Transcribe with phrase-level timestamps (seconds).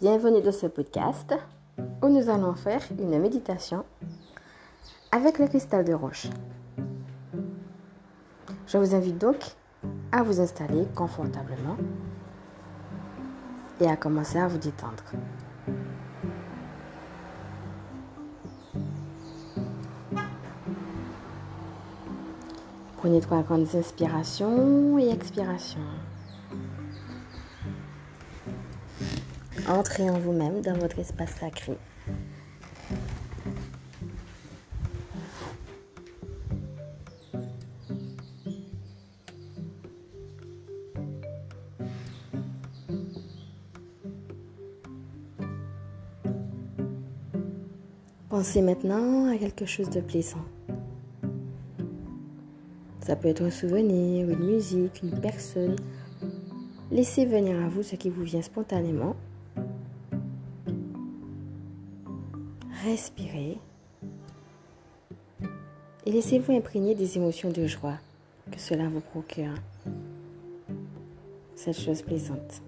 [0.00, 1.34] Bienvenue dans ce podcast
[2.00, 3.84] où nous allons faire une méditation
[5.10, 6.28] avec le cristal de roche.
[8.68, 9.38] Je vous invite donc
[10.12, 11.76] à vous installer confortablement
[13.80, 15.02] et à commencer à vous détendre.
[22.98, 25.80] Prenez trois grandes inspirations et expirations.
[29.68, 31.76] Entrez en vous-même dans votre espace sacré.
[48.30, 50.38] Pensez maintenant à quelque chose de plaisant.
[53.00, 55.76] Ça peut être un souvenir, une musique, une personne.
[56.90, 59.14] Laissez venir à vous ce qui vous vient spontanément.
[62.88, 63.58] Respirez.
[66.06, 67.98] Et laissez-vous imprégner des émotions de joie
[68.50, 69.52] que cela vous procure.
[71.54, 72.62] Cette chose plaisante.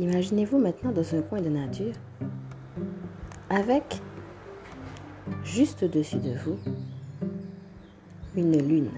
[0.00, 1.92] Imaginez-vous maintenant dans un coin de nature
[3.50, 4.00] avec
[5.44, 6.56] juste au-dessus de vous
[8.34, 8.90] une lune.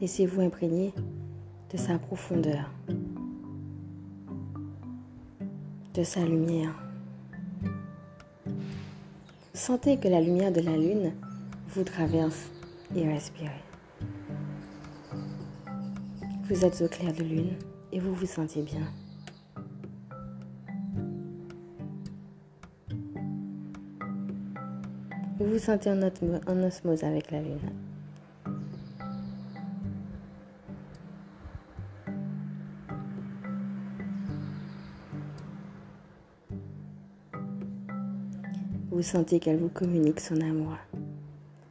[0.00, 0.92] Laissez-vous imprégner
[1.72, 2.68] de sa profondeur,
[5.94, 6.74] de sa lumière.
[9.52, 11.12] Sentez que la lumière de la lune
[11.74, 12.50] vous traverse
[12.94, 13.50] et respirez.
[16.48, 17.56] Vous êtes au clair de lune
[17.90, 18.86] et vous vous sentez bien.
[25.38, 27.58] Vous vous sentez en, en osmose avec la lune.
[38.92, 40.76] Vous sentez qu'elle vous communique son amour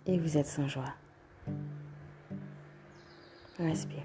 [0.06, 0.94] et vous êtes sans joie.
[3.60, 4.04] Respirez.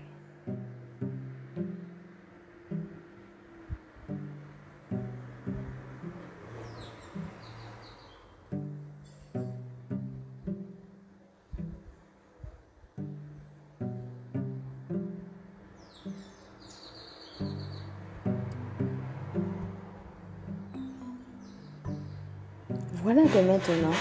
[23.03, 23.95] Voilà que maintenant,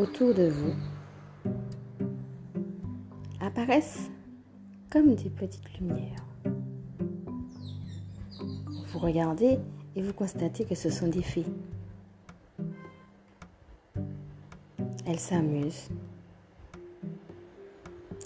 [0.00, 0.74] autour de vous
[3.38, 4.10] apparaissent
[4.88, 6.24] comme des petites lumières.
[8.88, 9.58] Vous regardez
[9.94, 11.44] et vous constatez que ce sont des fées.
[15.06, 15.90] Elles s'amusent.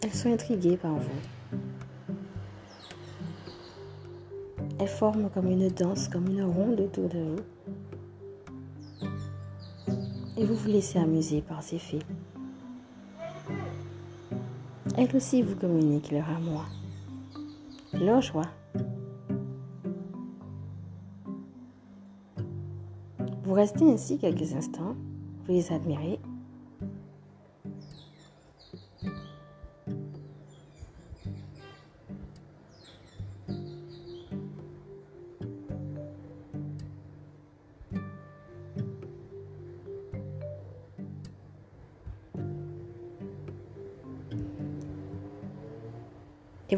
[0.02, 1.58] Elles sont intriguées par vous.
[4.78, 7.63] Elles forment comme une danse, comme une ronde autour de vous
[10.36, 12.04] et vous vous laissez amuser par ces faits.
[14.96, 16.64] Elles aussi vous communiquent leur amour,
[17.92, 18.48] leur joie.
[23.44, 24.96] Vous restez ainsi quelques instants,
[25.46, 26.18] vous les admirez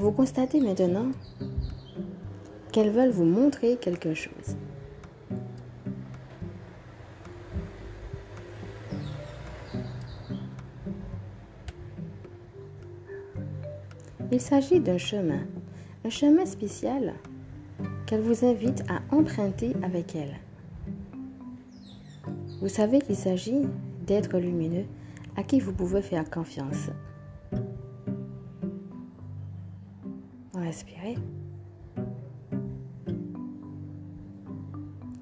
[0.07, 1.11] vous constatez maintenant
[2.71, 4.57] qu'elles veulent vous montrer quelque chose.
[14.31, 15.41] Il s'agit d'un chemin,
[16.05, 17.15] un chemin spécial
[18.07, 20.37] qu'elle vous invite à emprunter avec elle.
[22.61, 23.63] Vous savez qu'il s'agit
[24.07, 24.85] d'êtres lumineux
[25.37, 26.91] à qui vous pouvez faire confiance.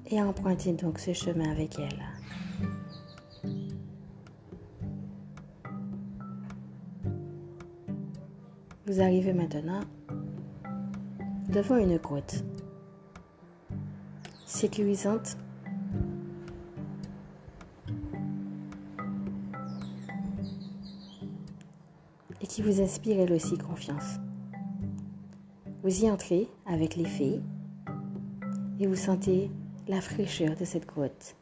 [0.07, 2.03] Et empruntez donc ce chemin avec elle.
[8.87, 9.81] Vous arrivez maintenant
[11.49, 12.43] devant une grotte.
[14.45, 15.37] sécurisante
[22.41, 24.19] et qui vous inspire elle aussi confiance.
[25.85, 27.39] Vous y entrez avec les fées
[28.79, 29.51] et vous sentez
[29.87, 31.35] la fraîcheur de cette grotte.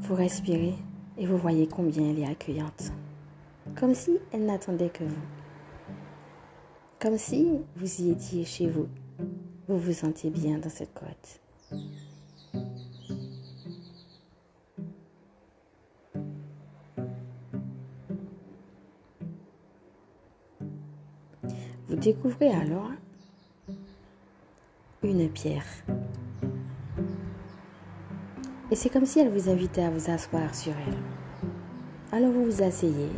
[0.00, 0.74] Vous respirez
[1.16, 2.90] et vous voyez combien elle est accueillante,
[3.76, 5.22] comme si elle n'attendait que vous,
[6.98, 8.88] comme si vous y étiez chez vous,
[9.68, 11.43] vous vous sentiez bien dans cette grotte.
[21.88, 22.90] Vous découvrez alors
[25.02, 25.66] une pierre.
[28.70, 30.96] Et c'est comme si elle vous invitait à vous asseoir sur elle.
[32.10, 33.10] Alors vous vous asseyez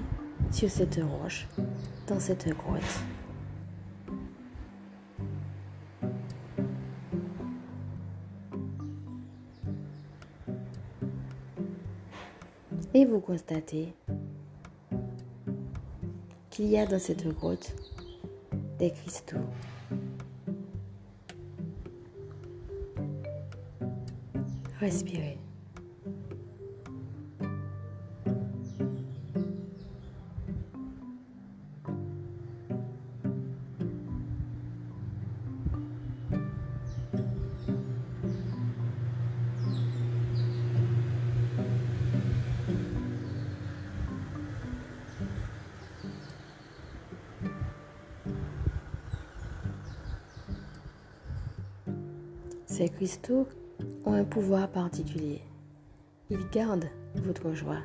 [0.51, 1.47] sur cette roche,
[2.09, 2.83] dans cette grotte.
[12.95, 13.93] Et vous constatez
[16.51, 17.77] qu'il y a dans cette grotte
[18.79, 19.37] des cristaux.
[24.81, 25.39] Respirez.
[52.77, 53.49] Ces cristaux
[54.05, 55.41] ont un pouvoir particulier.
[56.29, 57.81] Ils gardent votre joie.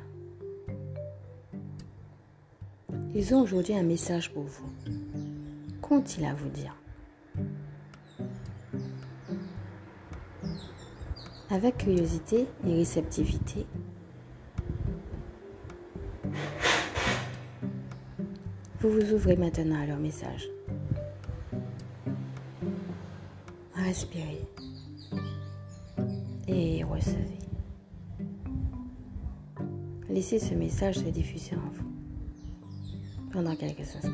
[3.14, 4.66] Ils ont aujourd'hui un message pour vous.
[5.80, 6.76] Qu'ont-ils à vous dire?
[11.48, 13.64] Avec curiosité et réceptivité,
[18.80, 20.50] vous vous ouvrez maintenant à leur message.
[23.74, 24.46] Respirez
[26.52, 27.38] et recevez.
[30.08, 34.10] Laissez ce message se diffuser en vous pendant quelques instants.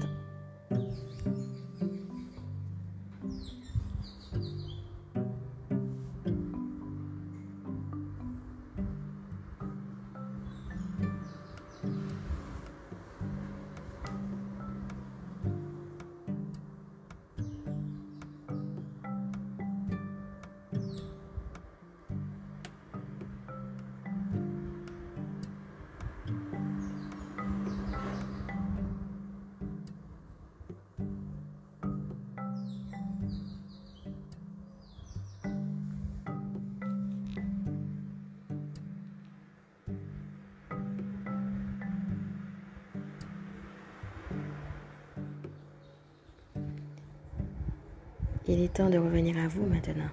[48.51, 50.09] Il est temps de revenir à vous maintenant.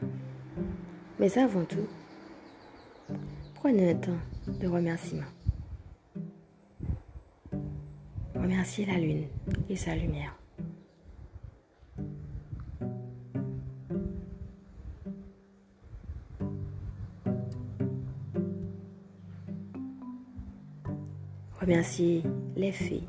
[1.20, 1.88] Mais avant tout,
[3.54, 4.18] prenez un temps
[4.48, 5.24] de remerciement.
[8.36, 9.24] Remerciez la lune
[9.70, 10.38] et sa lumière.
[21.62, 22.22] Remerciez
[22.58, 23.04] les fées,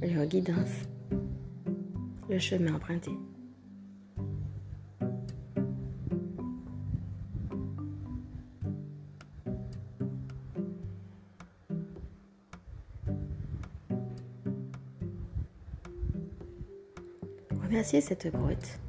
[0.00, 0.88] leur guidance
[2.28, 3.10] le chemin emprunté.
[17.62, 18.80] Remerciez cette grotte,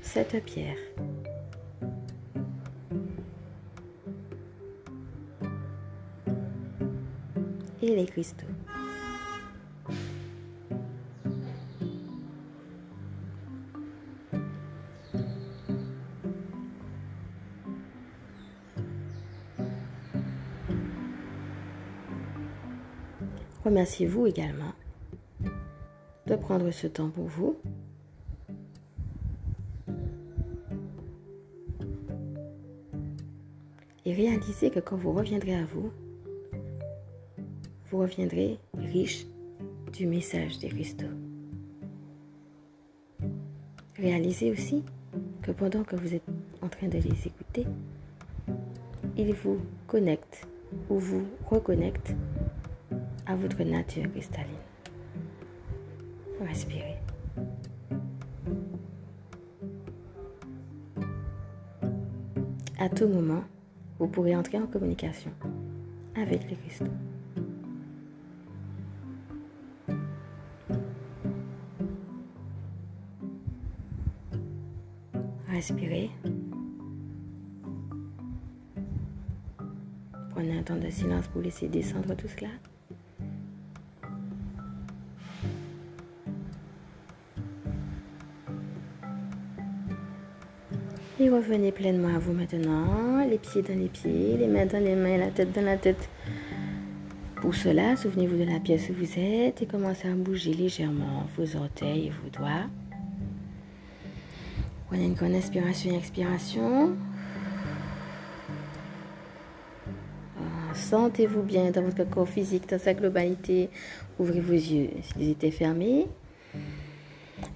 [0.00, 0.76] cette pierre.
[7.82, 8.46] Et les cristaux.
[23.70, 24.72] Remerciez-vous également
[26.26, 27.56] de prendre ce temps pour vous.
[34.04, 35.92] Et réalisez que quand vous reviendrez à vous,
[37.92, 39.24] vous reviendrez riche
[39.92, 41.06] du message des cristaux.
[43.98, 44.82] Réalisez aussi
[45.42, 46.26] que pendant que vous êtes
[46.60, 47.66] en train de les écouter,
[49.16, 50.48] ils vous connectent
[50.88, 52.16] ou vous reconnectent
[53.30, 54.50] à votre nature cristalline.
[56.40, 56.96] Respirez.
[62.78, 63.44] À tout moment,
[64.00, 65.30] vous pourrez entrer en communication
[66.16, 66.86] avec les cristaux.
[75.48, 76.10] Respirez.
[80.30, 82.48] Prenez un temps de silence pour laisser descendre tout cela.
[91.40, 95.16] Revenez pleinement à vous maintenant, les pieds dans les pieds, les mains dans les mains,
[95.16, 96.08] la tête dans la tête.
[97.36, 101.56] Pour cela, souvenez-vous de la pièce où vous êtes et commencez à bouger légèrement vos
[101.56, 102.66] orteils et vos doigts.
[104.88, 106.94] Prenez une grande inspiration et expiration.
[110.74, 113.70] Sentez-vous bien dans votre corps physique, dans sa globalité.
[114.18, 116.06] Ouvrez vos yeux s'ils étaient fermés.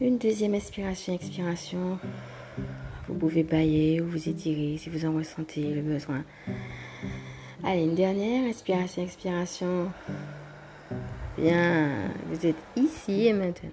[0.00, 1.98] Une deuxième inspiration, expiration.
[3.08, 6.24] Vous pouvez bailler ou vous étirer si vous en ressentez le besoin.
[7.62, 9.90] Allez, une dernière inspiration, expiration.
[11.36, 11.90] Bien,
[12.30, 13.70] vous êtes ici et maintenant.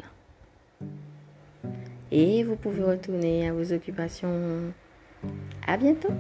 [2.12, 4.74] Et vous pouvez retourner à vos occupations.
[5.66, 6.14] À bientôt.